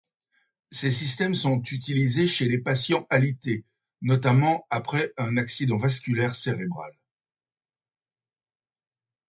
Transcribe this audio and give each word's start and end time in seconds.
Ces 0.71 0.89
systèmes 0.89 1.35
sont 1.35 1.61
utilisés 1.61 2.25
chez 2.25 2.45
les 2.49 2.57
patients 2.57 3.05
alités, 3.11 3.65
notamment 4.01 4.65
après 4.71 5.13
un 5.17 5.37
accident 5.37 5.77
vasculaire 5.77 6.35
cérébral. 6.35 6.91